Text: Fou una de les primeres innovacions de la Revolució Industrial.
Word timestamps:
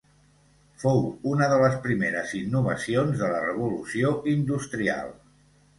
Fou 0.83 1.03
una 1.33 1.49
de 1.51 1.59
les 1.65 1.77
primeres 1.85 2.33
innovacions 2.41 3.23
de 3.23 3.33
la 3.35 3.45
Revolució 3.47 4.17
Industrial. 4.37 5.19